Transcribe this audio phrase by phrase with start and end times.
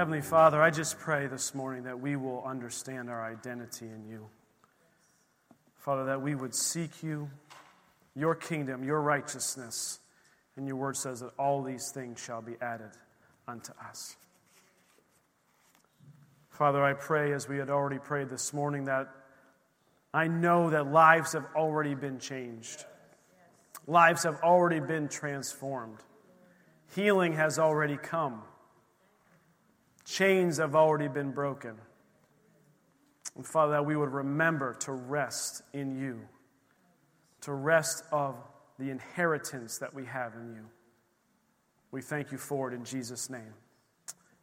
[0.00, 4.30] Heavenly Father, I just pray this morning that we will understand our identity in you.
[5.76, 7.28] Father, that we would seek you,
[8.16, 9.98] your kingdom, your righteousness.
[10.56, 12.92] And your word says that all these things shall be added
[13.46, 14.16] unto us.
[16.48, 19.10] Father, I pray as we had already prayed this morning that
[20.14, 22.86] I know that lives have already been changed,
[23.86, 25.98] lives have already been transformed,
[26.94, 28.40] healing has already come.
[30.10, 31.76] Chains have already been broken.
[33.36, 36.20] And Father, that we would remember to rest in you,
[37.42, 38.34] to rest of
[38.76, 40.66] the inheritance that we have in you.
[41.92, 43.54] We thank you for it in Jesus' name.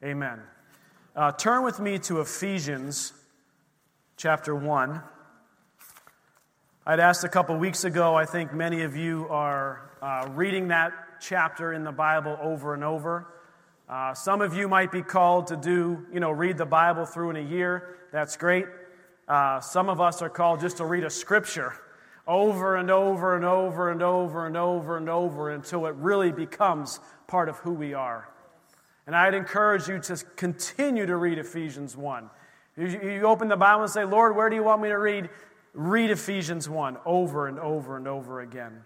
[0.01, 0.39] Amen.
[1.13, 3.11] Uh, turn with me to Ephesians
[4.15, 5.01] chapter 1.
[6.85, 10.93] I'd asked a couple weeks ago, I think many of you are uh, reading that
[11.19, 13.33] chapter in the Bible over and over.
[13.89, 17.29] Uh, some of you might be called to do, you know, read the Bible through
[17.29, 17.95] in a year.
[18.11, 18.65] That's great.
[19.27, 21.73] Uh, some of us are called just to read a scripture
[22.27, 26.99] over and over and over and over and over and over until it really becomes
[27.27, 28.29] part of who we are.
[29.05, 32.29] And I'd encourage you to continue to read Ephesians 1.
[32.75, 35.29] You, you open the Bible and say, Lord, where do you want me to read?
[35.73, 38.81] Read Ephesians 1 over and over and over again.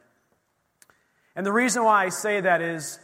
[1.35, 2.99] And the reason why I say that is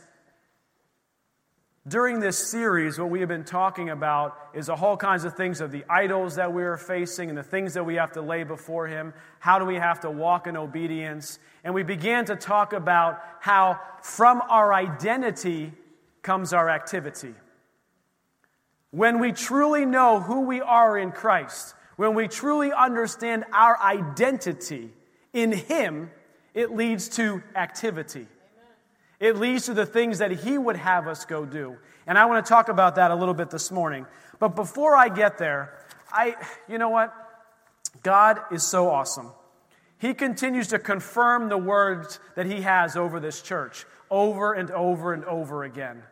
[1.88, 5.62] during this series, what we have been talking about is a whole kinds of things
[5.62, 8.44] of the idols that we are facing and the things that we have to lay
[8.44, 9.14] before Him.
[9.40, 11.40] How do we have to walk in obedience?
[11.64, 15.72] And we began to talk about how from our identity
[16.24, 17.34] comes our activity.
[18.92, 24.92] When we truly know who we are in Christ, when we truly understand our identity
[25.32, 26.12] in Him,
[26.54, 28.28] it leads to activity.
[29.20, 31.78] It leads to the things that He would have us go do.
[32.06, 34.06] And I want to talk about that a little bit this morning.
[34.40, 35.74] But before I get there,
[36.12, 36.36] I,
[36.68, 37.14] you know what?
[38.04, 39.32] God is so awesome.
[40.00, 45.14] He continues to confirm the words that He has over this church over and over
[45.14, 46.04] and over again.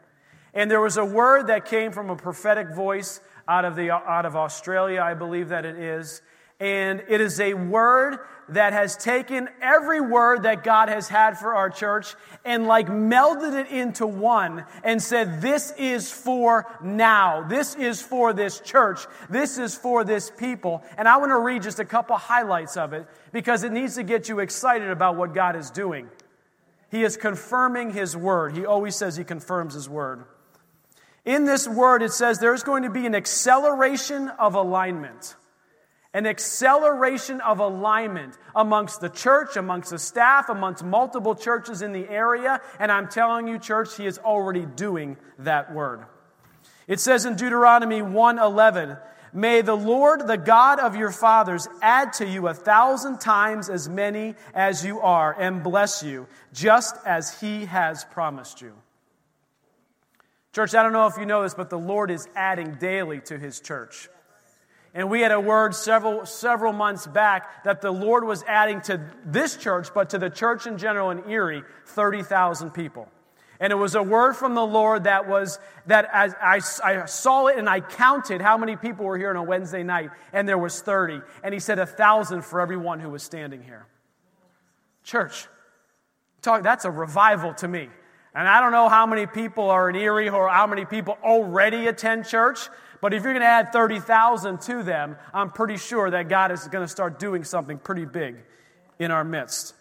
[0.53, 4.25] And there was a word that came from a prophetic voice out of, the, out
[4.25, 6.21] of Australia, I believe that it is.
[6.59, 8.19] And it is a word
[8.49, 13.59] that has taken every word that God has had for our church and like melded
[13.59, 17.43] it into one and said, This is for now.
[17.47, 18.99] This is for this church.
[19.29, 20.83] This is for this people.
[20.97, 24.03] And I want to read just a couple highlights of it because it needs to
[24.03, 26.09] get you excited about what God is doing.
[26.91, 28.55] He is confirming His word.
[28.55, 30.25] He always says He confirms His word.
[31.25, 35.35] In this word, it says there's going to be an acceleration of alignment
[36.15, 42.07] an acceleration of alignment amongst the church, amongst the staff, amongst multiple churches in the
[42.07, 42.61] area.
[42.79, 46.05] And I'm telling you, church, he is already doing that word.
[46.87, 48.97] It says in Deuteronomy 1:11,
[49.33, 53.89] "May the Lord, the God of your fathers, add to you a thousand times as
[53.89, 58.73] many as you are, and bless you, just as he has promised you."
[60.53, 63.37] Church, I don't know if you know this, but the Lord is adding daily to
[63.37, 64.07] his church.
[64.95, 69.01] And we had a word several, several months back that the Lord was adding to
[69.25, 73.09] this church, but to the church in general in Erie, 30,000 people.
[73.59, 77.47] And it was a word from the Lord that was, that as I, I saw
[77.47, 80.57] it and I counted how many people were here on a Wednesday night, and there
[80.57, 81.21] was 30.
[81.43, 83.85] And he said a thousand for everyone who was standing here.
[85.03, 85.47] Church,
[86.41, 87.89] talk, that's a revival to me.
[88.33, 91.87] And I don't know how many people are in Erie or how many people already
[91.87, 92.67] attend church,
[93.05, 96.67] but if you're going to add 30,000 to them, I'm pretty sure that God is
[96.67, 98.37] going to start doing something pretty big
[98.97, 99.75] in our midst.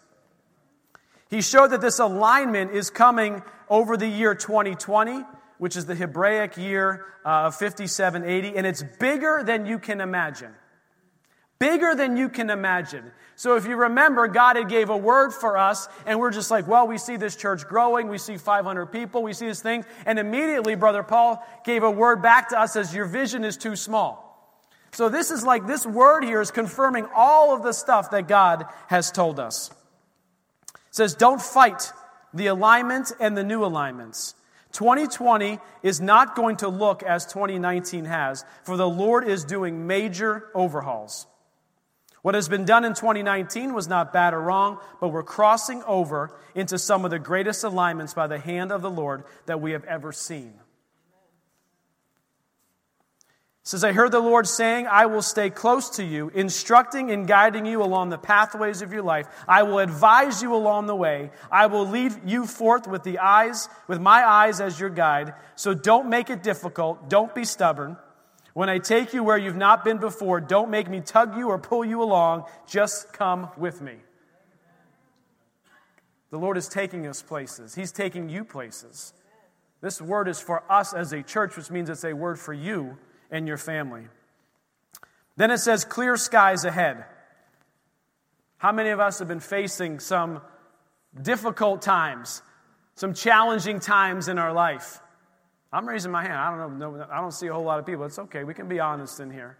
[1.31, 5.23] He showed that this alignment is coming over the year 2020,
[5.57, 10.53] which is the Hebraic year uh, of 5780, and it's bigger than you can imagine.
[11.57, 13.11] Bigger than you can imagine.
[13.37, 16.67] So if you remember, God had gave a word for us, and we're just like,
[16.67, 20.17] well, we see this church growing, we see 500 people, we see this thing, and
[20.17, 24.21] immediately Brother Paul gave a word back to us as your vision is too small.
[24.93, 28.65] So this is like this word here is confirming all of the stuff that God
[28.87, 29.69] has told us.
[30.73, 31.91] It says, don't fight
[32.33, 34.35] the alignment and the new alignments.
[34.71, 40.47] 2020 is not going to look as 2019 has, for the Lord is doing major
[40.53, 41.27] overhauls.
[42.25, 46.35] What has been done in 2019 was not bad or wrong, but we're crossing over
[46.55, 49.83] into some of the greatest alignments by the hand of the Lord that we have
[49.83, 50.55] ever seen.
[53.61, 57.67] Says, I heard the Lord saying, I will stay close to you, instructing and guiding
[57.67, 59.27] you along the pathways of your life.
[59.47, 61.29] I will advise you along the way.
[61.51, 65.35] I will lead you forth with the eyes, with my eyes as your guide.
[65.55, 67.07] So don't make it difficult.
[67.07, 67.97] Don't be stubborn.
[68.55, 71.59] When I take you where you've not been before, don't make me tug you or
[71.59, 72.45] pull you along.
[72.65, 73.95] Just come with me.
[76.29, 79.13] The Lord is taking us places, He's taking you places.
[79.81, 82.97] This word is for us as a church, which means it's a word for you
[83.29, 84.07] and your family.
[85.35, 87.03] Then it says, clear skies ahead.
[88.55, 90.39] How many of us have been facing some
[91.21, 92.41] difficult times,
[92.95, 95.01] some challenging times in our life?
[95.75, 96.33] I'm raising my hand.
[96.33, 97.05] I don't know.
[97.11, 98.05] I don't see a whole lot of people.
[98.05, 98.45] It's okay.
[98.45, 99.57] We can be honest in here.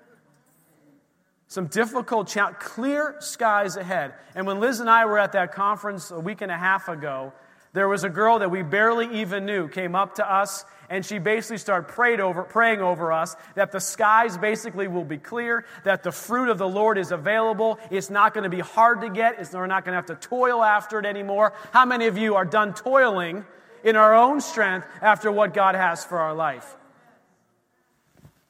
[1.49, 4.13] Some difficult, challenge, clear skies ahead.
[4.33, 7.33] And when Liz and I were at that conference a week and a half ago,
[7.73, 11.17] there was a girl that we barely even knew came up to us and she
[11.17, 16.01] basically started prayed over, praying over us that the skies basically will be clear, that
[16.01, 17.77] the fruit of the Lord is available.
[17.91, 19.39] It's not going to be hard to get.
[19.39, 21.51] It's, we're not going to have to toil after it anymore.
[21.73, 23.43] How many of you are done toiling
[23.85, 26.75] in our own strength after what God has for our life.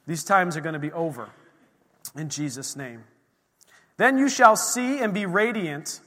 [0.06, 1.28] These times are going to be over
[2.16, 3.04] in Jesus' name.
[3.98, 6.00] Then you shall see and be radiant.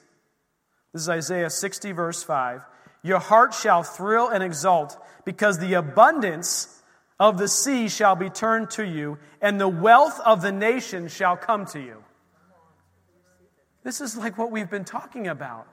[0.93, 2.65] This is Isaiah 60, verse 5.
[3.03, 6.81] Your heart shall thrill and exult, because the abundance
[7.19, 11.37] of the sea shall be turned to you, and the wealth of the nations shall
[11.37, 12.03] come to you.
[13.83, 15.67] This is like what we've been talking about.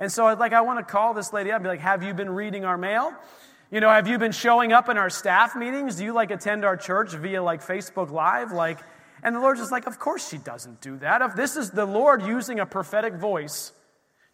[0.00, 2.14] And so, like, I want to call this lady up and be like, Have you
[2.14, 3.12] been reading our mail?
[3.70, 5.96] You know, have you been showing up in our staff meetings?
[5.96, 8.50] Do you like attend our church via like Facebook Live?
[8.50, 8.80] Like,
[9.22, 11.20] and the Lord's just like, Of course she doesn't do that.
[11.20, 13.72] If this is the Lord using a prophetic voice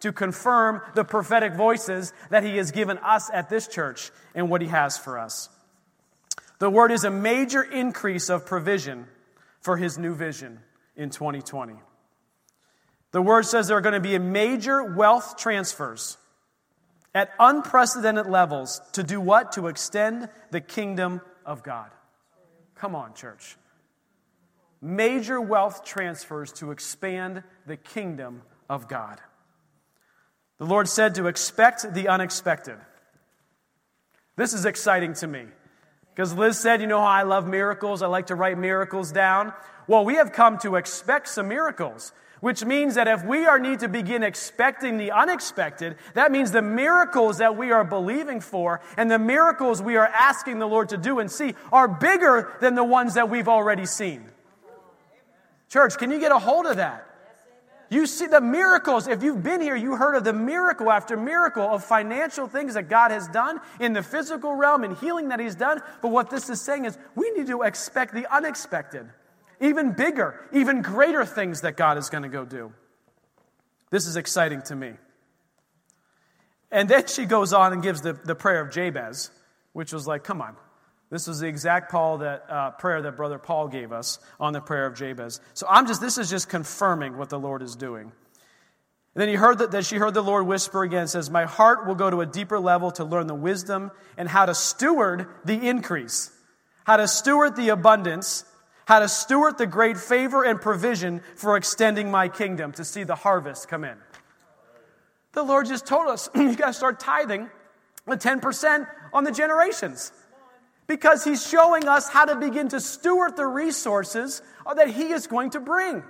[0.01, 4.63] to confirm the prophetic voices that He has given us at this church and what
[4.63, 5.49] He has for us.
[6.61, 9.07] The word is a major increase of provision
[9.61, 10.61] for His new vision
[10.97, 11.75] in 2020.
[13.17, 16.19] The word says there are going to be major wealth transfers
[17.15, 19.53] at unprecedented levels to do what?
[19.53, 21.91] To extend the kingdom of God.
[22.75, 23.57] Come on, church.
[24.83, 29.19] Major wealth transfers to expand the kingdom of God.
[30.59, 32.77] The Lord said to expect the unexpected.
[34.37, 35.47] This is exciting to me.
[36.15, 38.03] Because Liz said, you know how I love miracles?
[38.03, 39.55] I like to write miracles down.
[39.87, 42.13] Well, we have come to expect some miracles.
[42.47, 46.63] Which means that if we are need to begin expecting the unexpected, that means the
[46.63, 50.97] miracles that we are believing for and the miracles we are asking the Lord to
[50.97, 54.25] do and see are bigger than the ones that we've already seen.
[55.69, 57.05] Church, can you get a hold of that?
[57.91, 59.09] You see the miracles.
[59.09, 62.89] If you've been here, you heard of the miracle after miracle of financial things that
[62.89, 65.83] God has done in the physical realm and healing that He's done.
[66.01, 69.09] But what this is saying is we need to expect the unexpected
[69.61, 72.73] even bigger, even greater things that God is going to go do.
[73.91, 74.93] This is exciting to me.
[76.71, 79.31] And then she goes on and gives the, the prayer of Jabez,
[79.73, 80.57] which was like, come on.
[81.11, 84.61] This was the exact Paul that, uh, prayer that Brother Paul gave us on the
[84.61, 85.41] prayer of Jabez.
[85.55, 88.11] So I'm just, this is just confirming what the Lord is doing.
[89.17, 91.87] And then he heard that, that she heard the Lord whisper again, says, My heart
[91.87, 95.69] will go to a deeper level to learn the wisdom and how to steward the
[95.69, 96.31] increase,
[96.85, 98.45] how to steward the abundance,
[98.87, 103.17] how to steward the great favor and provision for extending my kingdom to see the
[103.17, 103.97] harvest come in.
[105.33, 107.51] The Lord just told us you got to start tithing
[108.07, 110.13] the 10% on the generations
[110.87, 114.41] because He's showing us how to begin to steward the resources
[114.75, 116.05] that He is going to bring.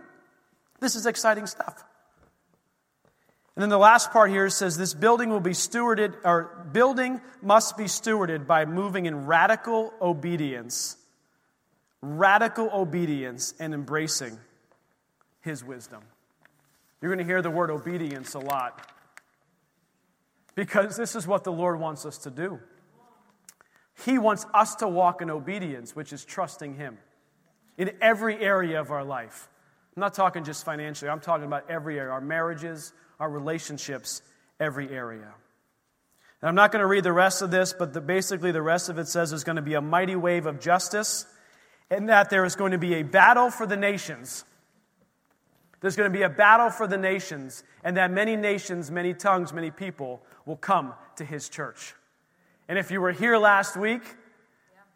[0.79, 1.83] This is exciting stuff.
[3.57, 7.79] And then the last part here says this building will be stewarded, or building must
[7.79, 10.99] be stewarded by moving in radical obedience
[12.03, 14.39] radical obedience and embracing
[15.41, 16.03] his wisdom.
[17.01, 18.91] You're going to hear the word obedience a lot
[20.57, 22.59] because this is what the Lord wants us to do.
[24.05, 26.99] He wants us to walk in obedience, which is trusting Him
[27.79, 29.49] in every area of our life.
[29.97, 34.21] I'm not talking just financially, I'm talking about every area our marriages, our relationships,
[34.59, 35.33] every area.
[36.43, 38.89] And I'm not going to read the rest of this, but the, basically, the rest
[38.91, 41.27] of it says there's going to be a mighty wave of justice
[41.91, 44.45] and that there is going to be a battle for the nations.
[45.81, 49.53] There's going to be a battle for the nations, and that many nations, many tongues,
[49.53, 51.95] many people will come to his church.
[52.69, 54.03] And if you were here last week,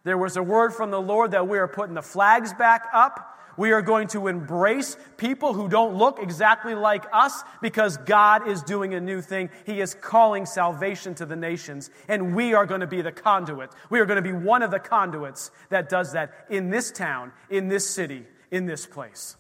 [0.03, 3.30] there was a word from the Lord that we are putting the flags back up.
[3.57, 8.63] We are going to embrace people who don't look exactly like us because God is
[8.63, 9.51] doing a new thing.
[9.67, 13.71] He is calling salvation to the nations, and we are going to be the conduit.
[13.91, 17.33] We are going to be one of the conduits that does that in this town,
[17.49, 19.37] in this city, in this place.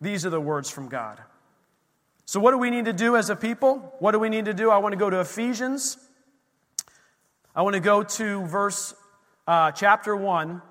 [0.00, 1.20] These are the words from God.
[2.24, 3.94] So, what do we need to do as a people?
[4.00, 4.70] What do we need to do?
[4.70, 5.96] I want to go to Ephesians.
[7.54, 8.94] I want to go to verse,
[9.46, 10.62] uh, chapter 1,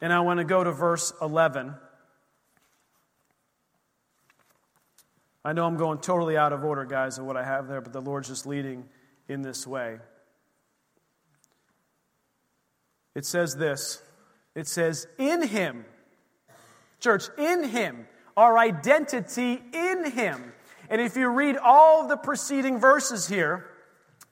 [0.00, 1.74] and I want to go to verse 11.
[5.44, 7.92] I know I'm going totally out of order, guys, of what I have there, but
[7.92, 8.84] the Lord's just leading
[9.28, 9.98] in this way.
[13.14, 14.02] It says this
[14.54, 15.84] it says, In Him,
[17.00, 20.52] church, in Him, our identity in Him.
[20.90, 23.66] And if you read all the preceding verses here,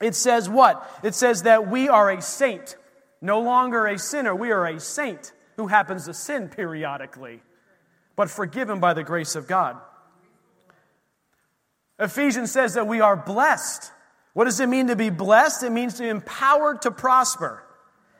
[0.01, 0.89] it says what?
[1.03, 2.77] It says that we are a saint,
[3.21, 4.35] no longer a sinner.
[4.35, 7.41] We are a saint who happens to sin periodically,
[8.15, 9.77] but forgiven by the grace of God.
[11.99, 13.91] Ephesians says that we are blessed.
[14.33, 15.63] What does it mean to be blessed?
[15.63, 17.63] It means to be empowered to prosper.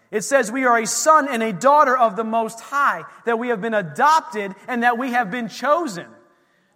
[0.10, 3.50] It says we are a son and a daughter of the Most High, that we
[3.50, 6.08] have been adopted and that we have been chosen.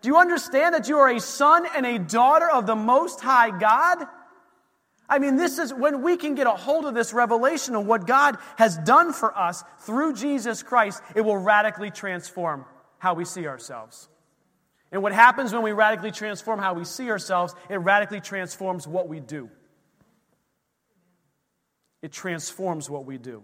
[0.01, 3.57] Do you understand that you are a son and a daughter of the Most High
[3.57, 4.05] God?
[5.11, 8.07] I mean, this is when we can get a hold of this revelation of what
[8.07, 12.65] God has done for us through Jesus Christ, it will radically transform
[12.97, 14.09] how we see ourselves.
[14.91, 19.07] And what happens when we radically transform how we see ourselves, it radically transforms what
[19.07, 19.49] we do
[22.01, 23.43] it transforms what we do.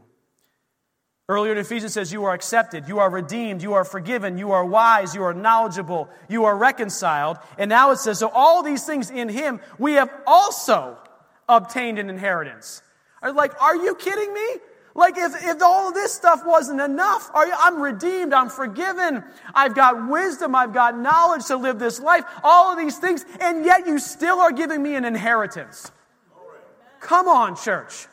[1.30, 4.66] Earlier in Ephesians says, You are accepted, you are redeemed, you are forgiven, you are
[4.66, 7.38] wise, you are knowledgeable, you are reconciled.
[7.58, 10.98] And now it says, So all these things in Him, we have also
[11.48, 12.82] obtained an inheritance.
[13.22, 14.48] Like, are you kidding me?
[14.98, 19.24] Like, if, if all of this stuff wasn't enough, are you, I'm redeemed, I'm forgiven,
[19.54, 23.64] I've got wisdom, I've got knowledge to live this life, all of these things, and
[23.64, 25.92] yet you still are giving me an inheritance.
[27.00, 28.08] Come on, church.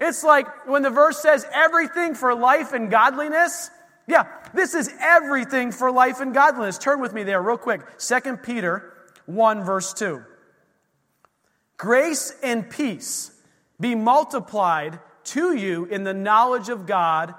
[0.00, 3.70] It's like when the verse says everything for life and godliness.
[4.08, 6.78] Yeah, this is everything for life and godliness.
[6.78, 7.82] Turn with me there, real quick.
[7.98, 8.92] 2 Peter
[9.26, 10.24] 1, verse 2.
[11.80, 13.30] Grace and peace
[13.80, 17.34] be multiplied to you in the knowledge of God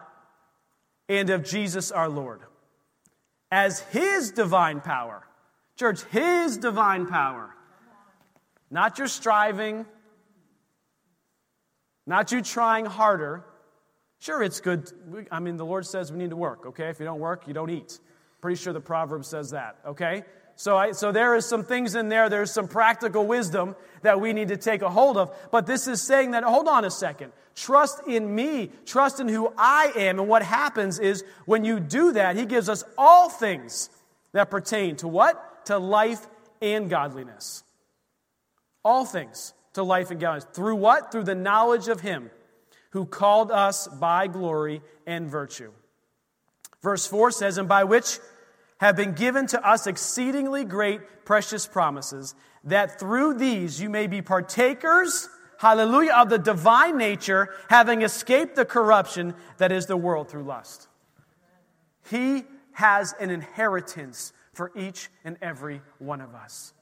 [1.07, 2.41] and of Jesus our Lord.
[3.51, 5.21] As His divine power,
[5.77, 7.55] church, His divine power,
[8.71, 9.85] not your striving,
[12.07, 13.45] not you trying harder.
[14.17, 14.91] Sure, it's good.
[15.29, 16.89] I mean, the Lord says we need to work, okay?
[16.89, 17.99] If you don't work, you don't eat.
[18.41, 20.23] Pretty sure the proverb says that, okay?
[20.61, 24.31] So, I, so there is some things in there, there's some practical wisdom that we
[24.31, 25.35] need to take a hold of.
[25.49, 27.31] But this is saying that, hold on a second.
[27.55, 28.69] Trust in me.
[28.85, 30.19] Trust in who I am.
[30.19, 33.89] And what happens is when you do that, he gives us all things
[34.33, 35.65] that pertain to what?
[35.65, 36.27] To life
[36.61, 37.63] and godliness.
[38.85, 40.47] All things to life and godliness.
[40.53, 41.11] Through what?
[41.11, 42.29] Through the knowledge of Him
[42.91, 45.71] who called us by glory and virtue.
[46.83, 48.19] Verse 4 says, And by which
[48.81, 54.21] have been given to us exceedingly great, precious promises, that through these you may be
[54.21, 60.43] partakers, hallelujah, of the divine nature, having escaped the corruption that is the world through
[60.43, 60.87] lust.
[62.09, 66.73] He has an inheritance for each and every one of us.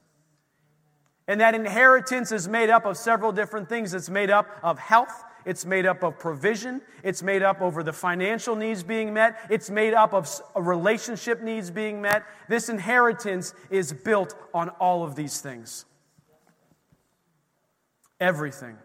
[1.28, 3.92] And that inheritance is made up of several different things.
[3.92, 7.92] It's made up of health, it's made up of provision, it's made up over the
[7.92, 12.24] financial needs being met, it's made up of relationship needs being met.
[12.48, 15.84] This inheritance is built on all of these things.
[18.20, 18.76] Everything.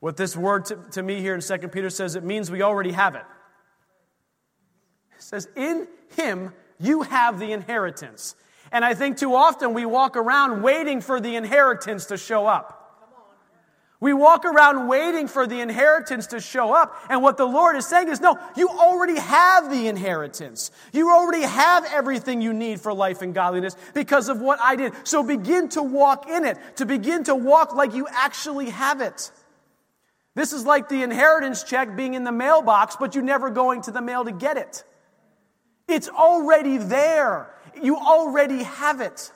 [0.00, 2.92] What this word to, to me here in 2 Peter says, it means we already
[2.92, 3.24] have it.
[5.16, 8.36] It says, In him you have the inheritance.
[8.70, 12.77] And I think too often we walk around waiting for the inheritance to show up.
[14.00, 16.94] We walk around waiting for the inheritance to show up.
[17.10, 20.70] And what the Lord is saying is, no, you already have the inheritance.
[20.92, 24.92] You already have everything you need for life and godliness because of what I did.
[25.02, 29.32] So begin to walk in it, to begin to walk like you actually have it.
[30.36, 33.90] This is like the inheritance check being in the mailbox, but you never going to
[33.90, 34.84] the mail to get it.
[35.88, 37.52] It's already there.
[37.82, 39.32] You already have it.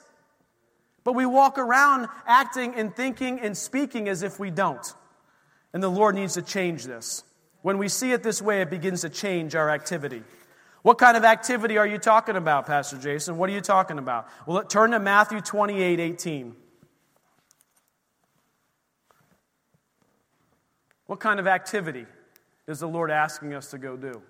[1.03, 4.93] But we walk around acting and thinking and speaking as if we don't.
[5.73, 7.23] And the Lord needs to change this.
[7.61, 10.23] When we see it this way, it begins to change our activity.
[10.81, 13.37] What kind of activity are you talking about, Pastor Jason?
[13.37, 14.27] What are you talking about?
[14.45, 16.55] Well, turn to Matthew 28 18.
[21.05, 22.05] What kind of activity
[22.67, 24.21] is the Lord asking us to go do?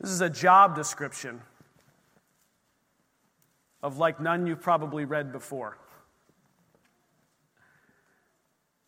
[0.00, 1.40] This is a job description
[3.86, 5.78] of like none you've probably read before.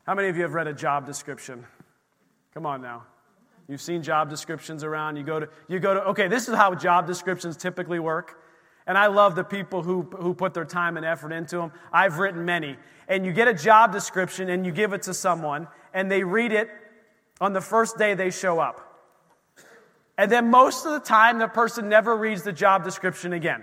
[0.04, 1.64] How many of you have read a job description?
[2.52, 3.04] Come on now.
[3.68, 5.16] You've seen job descriptions around.
[5.16, 8.42] You go to, you go to, okay, this is how job descriptions typically work.
[8.88, 11.72] And I love the people who, who put their time and effort into them.
[11.92, 12.76] I've written many.
[13.06, 16.50] And you get a job description and you give it to someone, and they read
[16.50, 16.70] it
[17.40, 18.80] on the first day they show up.
[20.16, 23.62] And then most of the time, the person never reads the job description again.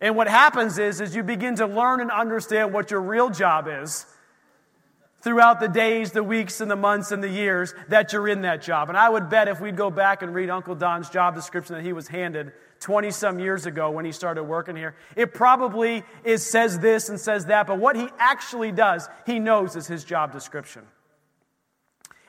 [0.00, 3.68] And what happens is, is you begin to learn and understand what your real job
[3.68, 4.06] is
[5.20, 8.62] throughout the days, the weeks, and the months and the years that you're in that
[8.62, 8.88] job.
[8.88, 11.84] And I would bet if we'd go back and read Uncle Don's job description that
[11.84, 16.46] he was handed 20 some years ago when he started working here, it probably is,
[16.46, 20.32] says this and says that, but what he actually does, he knows is his job
[20.32, 20.82] description.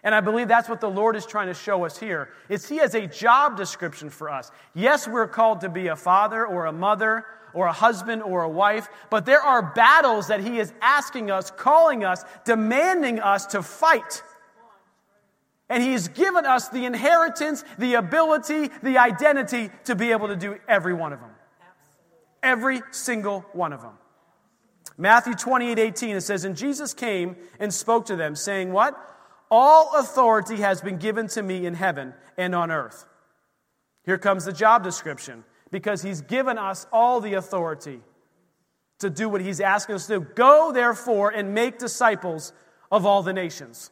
[0.04, 2.30] And I believe that's what the Lord is trying to show us here.
[2.50, 4.52] Is he has a job description for us.
[4.74, 8.50] Yes, we're called to be a father or a mother or a husband or a
[8.50, 13.64] wife, but there are battles that he is asking us, calling us, demanding us to
[13.64, 14.24] fight.
[15.70, 20.58] And he's given us the inheritance, the ability, the identity to be able to do
[20.68, 21.30] every one of them.
[22.44, 23.94] Every single one of them.
[24.98, 28.98] Matthew 28 18, it says, And Jesus came and spoke to them, saying, What?
[29.50, 33.06] All authority has been given to me in heaven and on earth.
[34.06, 38.02] Here comes the job description because he's given us all the authority
[39.00, 40.28] to do what he's asking us to do.
[40.36, 42.54] Go, therefore, and make disciples
[42.92, 43.90] of all the nations,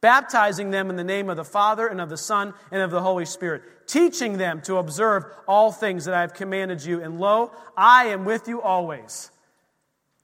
[0.00, 3.00] baptizing them in the name of the Father and of the Son and of the
[3.00, 7.02] Holy Spirit, teaching them to observe all things that I have commanded you.
[7.02, 9.30] And lo, I am with you always.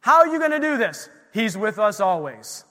[0.01, 1.09] How are you going to do this?
[1.33, 2.65] He's with us always.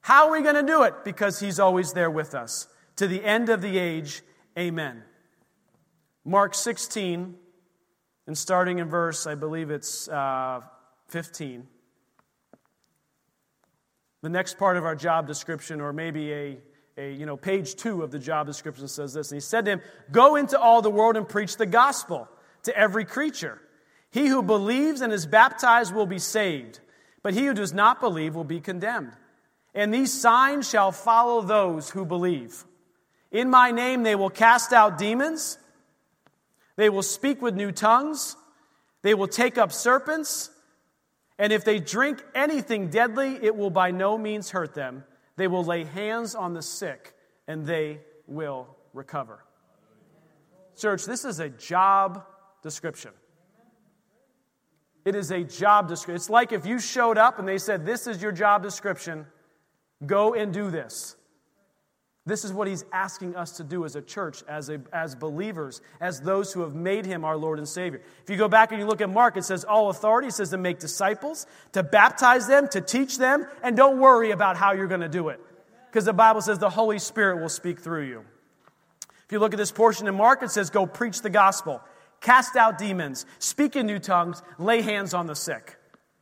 [0.00, 1.04] How are we going to do it?
[1.04, 2.68] Because He's always there with us.
[2.96, 4.22] To the end of the age,
[4.56, 5.02] amen.
[6.28, 7.36] Mark 16,
[8.26, 10.60] and starting in verse, I believe it's uh,
[11.06, 11.64] 15.
[14.22, 16.58] The next part of our job description, or maybe a,
[16.98, 19.30] a, you know, page two of the job description says this.
[19.30, 22.28] And he said to him, Go into all the world and preach the gospel
[22.64, 23.60] to every creature.
[24.10, 26.80] He who believes and is baptized will be saved,
[27.22, 29.12] but he who does not believe will be condemned.
[29.76, 32.64] And these signs shall follow those who believe.
[33.30, 35.58] In my name they will cast out demons,
[36.76, 38.36] they will speak with new tongues,
[39.02, 40.50] they will take up serpents,
[41.38, 45.04] and if they drink anything deadly, it will by no means hurt them.
[45.36, 47.14] They will lay hands on the sick,
[47.46, 49.44] and they will recover.
[50.78, 52.24] Church, this is a job
[52.62, 53.12] description.
[55.04, 56.16] It is a job description.
[56.16, 59.26] It's like if you showed up and they said, This is your job description.
[60.04, 61.16] Go and do this.
[62.26, 65.80] This is what he's asking us to do as a church, as, a, as believers,
[66.00, 68.02] as those who have made him our Lord and Savior.
[68.24, 70.26] If you go back and you look at Mark, it says all authority.
[70.26, 74.56] It says to make disciples, to baptize them, to teach them, and don't worry about
[74.56, 75.40] how you're going to do it.
[75.88, 78.24] Because the Bible says the Holy Spirit will speak through you.
[79.24, 81.80] If you look at this portion in Mark, it says go preach the gospel,
[82.20, 85.76] cast out demons, speak in new tongues, lay hands on the sick.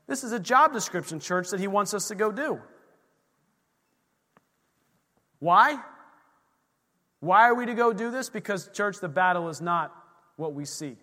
[0.07, 2.61] This is a job description, church, that he wants us to go do.
[5.39, 5.79] Why?
[7.25, 8.29] Why are we to go do this?
[8.29, 9.95] Because, church, the battle is not
[10.37, 10.99] what we see.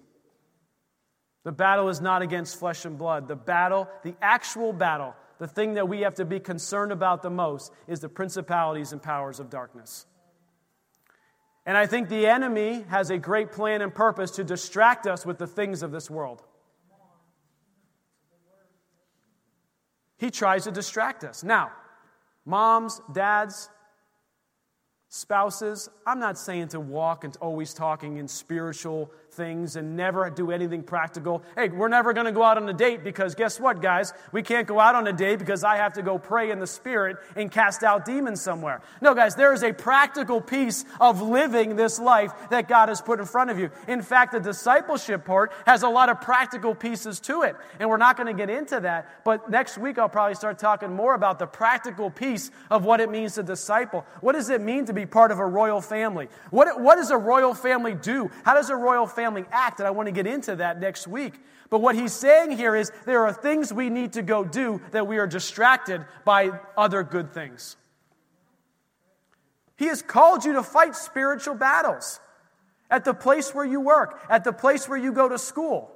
[1.43, 3.27] The battle is not against flesh and blood.
[3.27, 7.31] The battle, the actual battle, the thing that we have to be concerned about the
[7.31, 10.05] most is the principalities and powers of darkness.
[11.65, 15.39] And I think the enemy has a great plan and purpose to distract us with
[15.39, 16.43] the things of this world.
[20.17, 21.43] He tries to distract us.
[21.43, 21.71] Now,
[22.45, 23.69] moms, dads,
[25.13, 30.51] Spouses, I'm not saying to walk and always talking in spiritual things and never do
[30.51, 31.43] anything practical.
[31.55, 34.13] Hey, we're never going to go out on a date because guess what, guys?
[34.31, 36.67] We can't go out on a date because I have to go pray in the
[36.67, 38.81] Spirit and cast out demons somewhere.
[39.01, 43.19] No, guys, there is a practical piece of living this life that God has put
[43.19, 43.71] in front of you.
[43.87, 47.55] In fact, the discipleship part has a lot of practical pieces to it.
[47.79, 49.23] And we're not going to get into that.
[49.23, 53.09] But next week, I'll probably start talking more about the practical piece of what it
[53.09, 54.05] means to disciple.
[54.19, 56.27] What does it mean to be part of a royal family?
[56.49, 58.29] What, what does a royal family do?
[58.43, 61.07] How does a royal family family act, and I want to get into that next
[61.07, 61.35] week.
[61.69, 65.05] But what he's saying here is there are things we need to go do that
[65.05, 67.77] we are distracted by other good things.
[69.77, 72.19] He has called you to fight spiritual battles
[72.89, 75.91] at the place where you work, at the place where you go to school.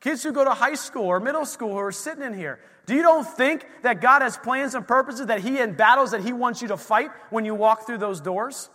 [0.00, 2.94] Kids who go to high school or middle school who are sitting in here, do
[2.94, 6.32] you don't think that God has plans and purposes that He in battles that He
[6.32, 8.70] wants you to fight when you walk through those doors?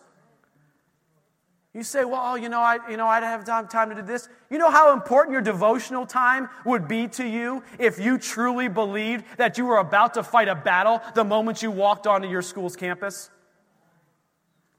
[1.80, 4.02] You say, well, you know, I, you know, I don't have time, time to do
[4.02, 4.28] this.
[4.50, 9.24] You know how important your devotional time would be to you if you truly believed
[9.38, 12.76] that you were about to fight a battle the moment you walked onto your school's
[12.76, 13.30] campus?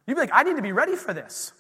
[0.07, 1.55] You'd be like, I need to be ready for this.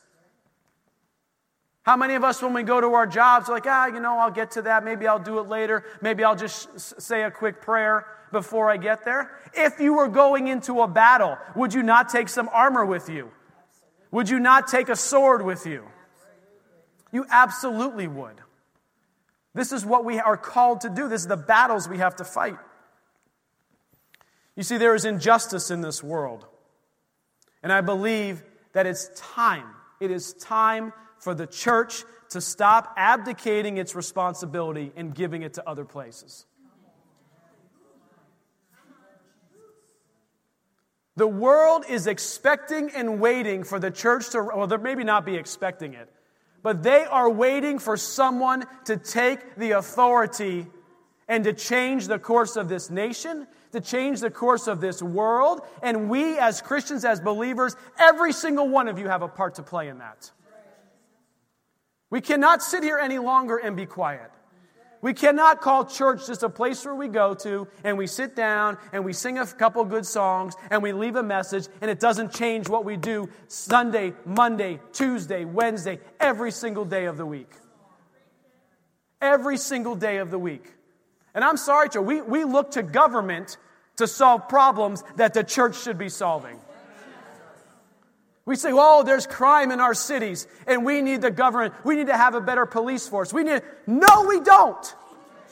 [1.84, 4.18] How many of us, when we go to our jobs, are like, ah, you know,
[4.18, 4.84] I'll get to that.
[4.84, 5.86] Maybe I'll do it later.
[6.02, 9.40] Maybe I'll just say a quick prayer before I get there?
[9.54, 13.30] If you were going into a battle, would you not take some armor with you?
[14.10, 15.86] Would you not take a sword with you?
[17.12, 18.40] You absolutely would.
[19.54, 21.08] This is what we are called to do.
[21.08, 22.56] This is the battles we have to fight.
[24.56, 26.46] You see, there is injustice in this world.
[27.62, 28.42] And I believe
[28.72, 29.66] that it's time.
[30.00, 35.68] It is time for the church to stop abdicating its responsibility and giving it to
[35.68, 36.46] other places.
[41.20, 45.36] The world is expecting and waiting for the church to, well, they're maybe not be
[45.36, 46.08] expecting it,
[46.62, 50.66] but they are waiting for someone to take the authority
[51.28, 55.60] and to change the course of this nation, to change the course of this world.
[55.82, 59.62] And we, as Christians, as believers, every single one of you have a part to
[59.62, 60.30] play in that.
[62.08, 64.30] We cannot sit here any longer and be quiet.
[65.02, 68.76] We cannot call church just a place where we go to and we sit down
[68.92, 72.34] and we sing a couple good songs and we leave a message and it doesn't
[72.34, 77.50] change what we do Sunday, Monday, Tuesday, Wednesday, every single day of the week.
[79.22, 80.64] Every single day of the week.
[81.34, 83.56] And I'm sorry, Joe, we, we look to government
[83.96, 86.58] to solve problems that the church should be solving.
[88.50, 91.72] We say, oh, there's crime in our cities and we need the government.
[91.84, 93.32] We need to have a better police force.
[93.32, 94.94] We need, no, we don't.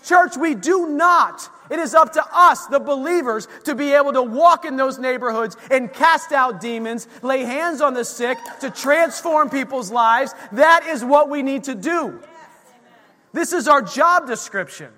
[0.05, 1.49] Church, we do not.
[1.71, 5.57] It is up to us, the believers, to be able to walk in those neighborhoods
[5.71, 10.35] and cast out demons, lay hands on the sick, to transform people's lives.
[10.51, 12.21] That is what we need to do.
[13.33, 14.91] This is our job description.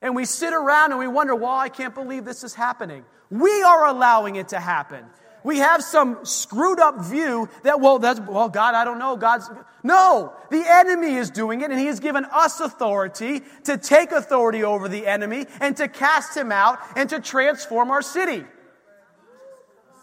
[0.00, 3.04] And we sit around and we wonder, well, I can't believe this is happening.
[3.28, 5.04] We are allowing it to happen
[5.44, 9.16] we have some screwed up view that, well, that's, well, God, I don't know.
[9.16, 9.50] God's,
[9.82, 14.62] no, the enemy is doing it and he has given us authority to take authority
[14.64, 18.44] over the enemy and to cast him out and to transform our city.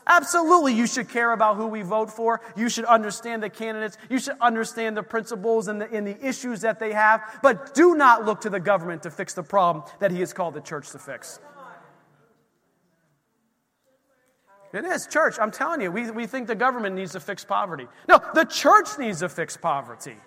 [0.07, 2.39] Absolutely, you should care about who we vote for.
[2.55, 3.97] You should understand the candidates.
[4.09, 7.39] You should understand the principles and the, and the issues that they have.
[7.43, 10.53] But do not look to the government to fix the problem that he has called
[10.53, 11.39] the church to fix.
[14.73, 15.07] It is.
[15.07, 17.87] Church, I'm telling you, we, we think the government needs to fix poverty.
[18.07, 20.17] No, the church needs to fix poverty.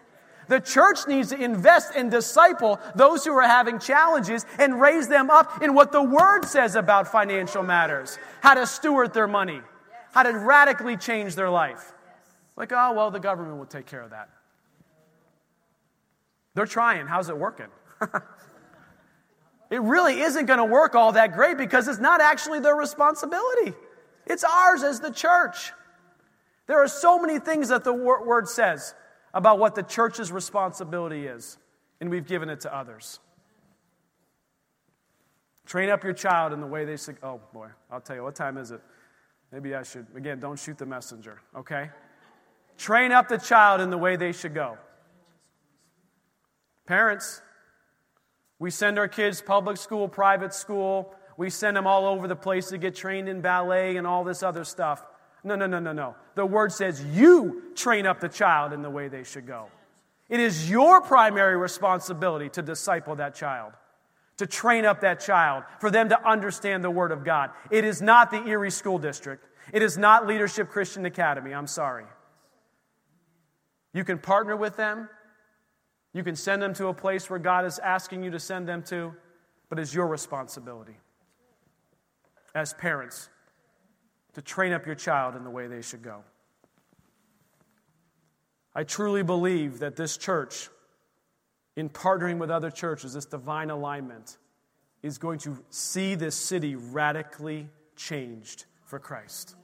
[0.48, 5.31] The church needs to invest and disciple those who are having challenges and raise them
[5.31, 9.61] up in what the Word says about financial matters how to steward their money,
[10.12, 11.92] how to radically change their life.
[12.57, 14.29] Like, oh, well, the government will take care of that.
[16.55, 17.07] They're trying.
[17.07, 17.68] How's it working?
[19.70, 23.72] it really isn't going to work all that great because it's not actually their responsibility.
[24.31, 25.73] It's ours as the church.
[26.69, 28.95] There are so many things that the word says
[29.35, 31.59] about what the church's responsibility is,
[32.01, 33.19] and we've given it to others.
[35.66, 37.16] Train up your child in the way they should.
[37.25, 38.81] Oh, boy, I'll tell you, what time is it?
[39.51, 40.07] Maybe I should.
[40.14, 41.90] Again, don't shoot the messenger, okay?
[42.79, 44.79] Train up the child in the way they should go.
[46.87, 47.43] Parents,
[48.61, 52.68] we send our kids public school, private school, we send them all over the place
[52.68, 55.03] to get trained in ballet and all this other stuff.
[55.42, 56.14] No, no, no, no, no.
[56.35, 59.68] The word says you train up the child in the way they should go.
[60.29, 63.72] It is your primary responsibility to disciple that child,
[64.37, 67.53] to train up that child, for them to understand the Word of God.
[67.70, 69.42] It is not the Erie School District.
[69.72, 71.55] It is not Leadership Christian Academy.
[71.55, 72.05] I'm sorry.
[73.94, 75.09] You can partner with them.
[76.12, 78.83] You can send them to a place where God is asking you to send them
[78.88, 79.14] to,
[79.70, 80.96] but it's your responsibility
[82.54, 83.28] as parents
[84.34, 86.22] to train up your child in the way they should go.
[88.74, 90.68] I truly believe that this church,
[91.76, 94.38] in partnering with other churches, this divine alignment,
[95.02, 99.56] is going to see this city radically changed for Christ.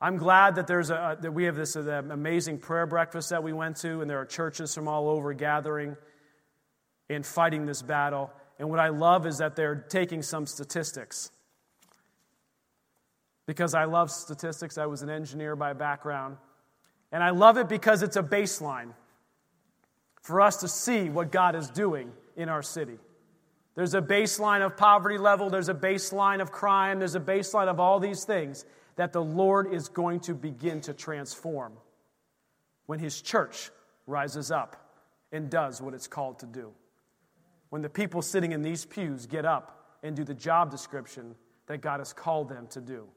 [0.00, 3.52] I'm glad that there's a, that we have this uh, amazing prayer breakfast that we
[3.52, 5.96] went to, and there are churches from all over gathering
[7.10, 8.30] and fighting this battle.
[8.58, 11.30] And what I love is that they're taking some statistics.
[13.46, 16.36] Because I love statistics, I was an engineer by background.
[17.12, 18.92] And I love it because it's a baseline
[20.20, 22.98] for us to see what God is doing in our city.
[23.74, 27.78] There's a baseline of poverty level, there's a baseline of crime, there's a baseline of
[27.78, 28.64] all these things
[28.96, 31.72] that the Lord is going to begin to transform
[32.86, 33.70] when His church
[34.06, 34.90] rises up
[35.30, 36.72] and does what it's called to do.
[37.70, 41.34] When the people sitting in these pews get up and do the job description
[41.66, 43.08] that God has called them to do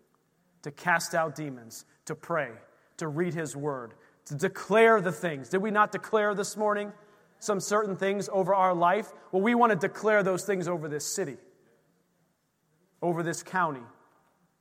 [0.63, 2.51] to cast out demons, to pray,
[2.97, 3.93] to read His word,
[4.25, 5.49] to declare the things.
[5.49, 6.91] Did we not declare this morning
[7.39, 9.11] some certain things over our life?
[9.31, 11.37] Well, we want to declare those things over this city,
[13.01, 13.81] over this county,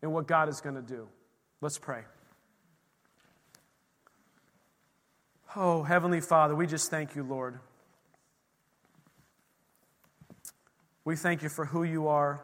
[0.02, 1.08] and what God is going to do.
[1.60, 2.02] Let's pray.
[5.54, 7.58] Oh, Heavenly Father, we just thank you, Lord.
[11.10, 12.40] We thank you for who you are.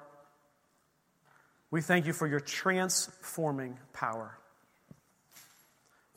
[1.71, 4.37] We thank you for your transforming power.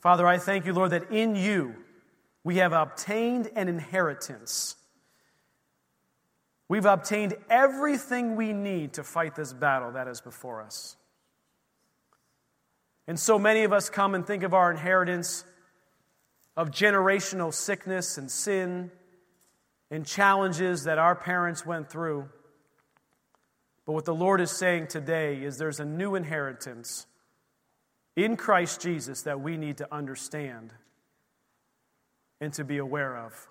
[0.00, 1.76] Father, I thank you, Lord, that in you
[2.42, 4.74] we have obtained an inheritance.
[6.66, 10.96] We've obtained everything we need to fight this battle that is before us.
[13.06, 15.44] And so many of us come and think of our inheritance
[16.56, 18.90] of generational sickness and sin
[19.88, 22.28] and challenges that our parents went through.
[23.86, 27.06] But what the Lord is saying today is there's a new inheritance
[28.16, 30.72] in Christ Jesus that we need to understand
[32.40, 33.48] and to be aware of.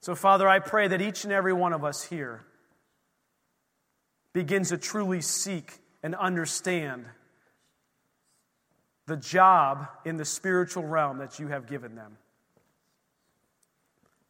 [0.00, 2.44] So, Father, I pray that each and every one of us here
[4.32, 7.06] begins to truly seek and understand
[9.06, 12.16] the job in the spiritual realm that you have given them.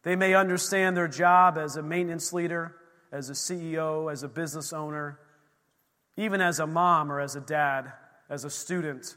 [0.03, 2.75] They may understand their job as a maintenance leader,
[3.13, 5.19] as a CEO, as a business owner,
[6.17, 7.93] even as a mom or as a dad
[8.29, 9.15] as a student.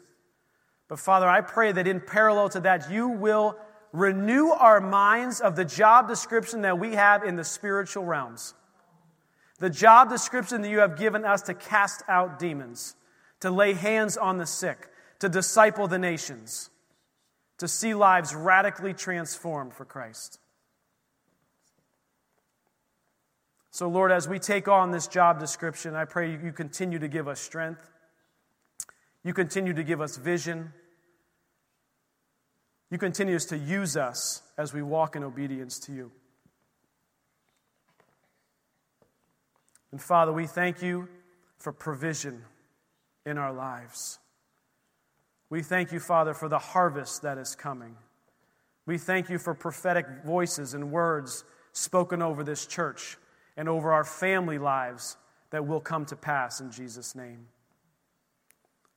[0.89, 3.57] But Father, I pray that in parallel to that, you will
[3.93, 8.55] renew our minds of the job description that we have in the spiritual realms.
[9.59, 12.95] The job description that you have given us to cast out demons,
[13.41, 14.89] to lay hands on the sick,
[15.21, 16.69] to disciple the nations,
[17.59, 20.39] to see lives radically transformed for Christ.
[23.77, 27.29] So, Lord, as we take on this job description, I pray you continue to give
[27.29, 27.91] us strength.
[29.23, 30.73] You continue to give us vision.
[32.91, 36.11] You continue to use us as we walk in obedience to you.
[39.93, 41.07] And Father, we thank you
[41.59, 42.47] for provision
[43.27, 44.19] in our lives.
[45.51, 47.95] We thank you, Father, for the harvest that is coming.
[48.87, 53.19] We thank you for prophetic voices and words spoken over this church
[53.57, 55.17] and over our family lives
[55.51, 57.47] that will come to pass in Jesus' name.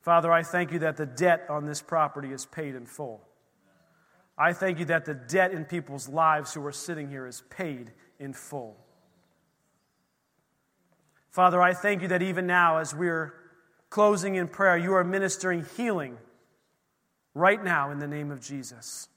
[0.01, 3.21] Father, I thank you that the debt on this property is paid in full.
[4.37, 7.91] I thank you that the debt in people's lives who are sitting here is paid
[8.19, 8.77] in full.
[11.29, 13.33] Father, I thank you that even now, as we're
[13.89, 16.17] closing in prayer, you are ministering healing
[17.33, 19.09] right now in the name of Jesus.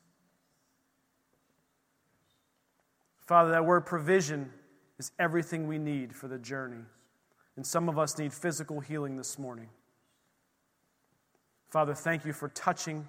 [3.21, 4.51] Father, that word provision
[4.99, 6.85] is everything we need for the journey.
[7.57, 9.69] And some of us need physical healing this morning.
[11.71, 13.09] Father, thank you for touching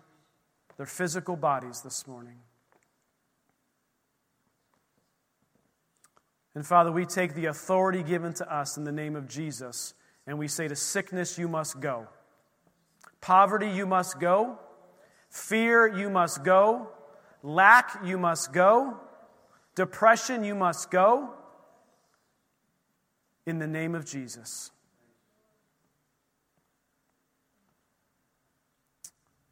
[0.78, 2.38] their physical bodies this morning.
[6.56, 9.94] And Father, we take the authority given to us in the name of Jesus
[10.26, 12.08] and we say to sickness, you must go.
[13.22, 14.58] Poverty, you must go.
[15.30, 16.90] Fear, you must go.
[17.42, 18.98] Lack, you must go.
[19.76, 21.34] Depression, you must go.
[23.46, 24.72] In the name of Jesus.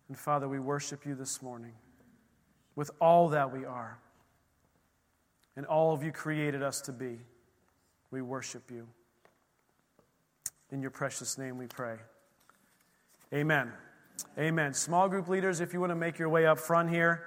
[0.08, 1.73] And Father, we worship you this morning
[2.75, 3.97] with all that we are
[5.56, 7.19] and all of you created us to be.
[8.12, 8.88] We worship you.
[10.71, 11.97] In your precious name we pray.
[13.34, 13.71] Amen.
[14.38, 14.73] Amen.
[14.73, 17.23] Small group leaders, if you want to make your way up front here,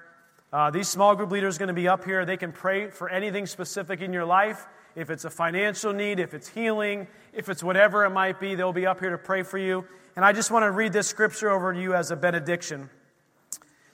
[0.52, 2.24] uh, these small group leaders are going to be up here.
[2.24, 4.66] They can pray for anything specific in your life.
[4.96, 8.72] If it's a financial need, if it's healing, if it's whatever it might be, they'll
[8.72, 9.84] be up here to pray for you.
[10.16, 12.88] And I just want to read this scripture over to you as a benediction.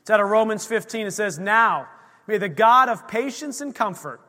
[0.02, 1.06] It's out of Romans 15.
[1.06, 1.88] It says, Now
[2.26, 4.20] may the God of patience and comfort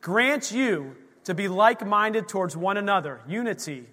[0.00, 3.86] grant you to be like minded towards one another, unity,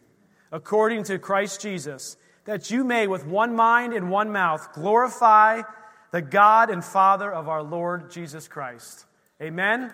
[0.52, 5.64] according to Christ Jesus, that you may with one mind and one mouth glorify
[6.12, 9.06] the God and Father of our Lord Jesus Christ.
[9.42, 9.92] Amen